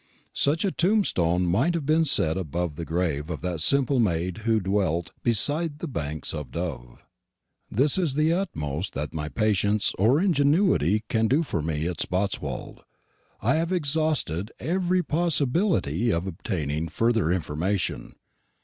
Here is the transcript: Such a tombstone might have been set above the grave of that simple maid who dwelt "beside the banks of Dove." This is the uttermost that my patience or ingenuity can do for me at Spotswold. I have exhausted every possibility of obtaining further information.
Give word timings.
Such 0.33 0.65
a 0.65 0.71
tombstone 0.71 1.45
might 1.45 1.75
have 1.75 1.85
been 1.85 2.05
set 2.05 2.35
above 2.35 2.75
the 2.75 2.85
grave 2.85 3.29
of 3.29 3.41
that 3.41 3.61
simple 3.61 3.99
maid 3.99 4.37
who 4.39 4.59
dwelt 4.59 5.11
"beside 5.21 5.77
the 5.77 5.87
banks 5.87 6.33
of 6.33 6.49
Dove." 6.49 7.05
This 7.69 7.99
is 7.99 8.15
the 8.15 8.33
uttermost 8.33 8.93
that 8.95 9.13
my 9.13 9.29
patience 9.29 9.93
or 9.99 10.19
ingenuity 10.19 11.03
can 11.07 11.27
do 11.27 11.43
for 11.43 11.61
me 11.61 11.87
at 11.87 11.99
Spotswold. 12.01 12.79
I 13.41 13.57
have 13.57 13.71
exhausted 13.71 14.51
every 14.59 15.03
possibility 15.03 16.09
of 16.09 16.25
obtaining 16.25 16.87
further 16.87 17.31
information. 17.31 18.15